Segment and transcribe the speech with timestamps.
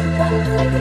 [0.00, 0.80] Unfriendly